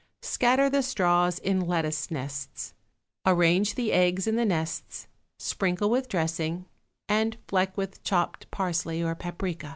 Scatter 0.23 0.67
the 0.67 0.81
straws 0.81 1.37
in 1.37 1.67
lettuce 1.67 2.09
nests, 2.09 2.73
arrange 3.23 3.75
the 3.75 3.91
eggs 3.93 4.25
in 4.25 4.35
the 4.35 4.45
nests, 4.45 5.05
sprinkle 5.37 5.91
with 5.91 6.09
dressing, 6.09 6.65
and 7.07 7.37
fleck 7.47 7.77
with 7.77 8.03
chopped 8.03 8.49
parsley 8.49 9.03
or 9.03 9.13
paprica. 9.13 9.69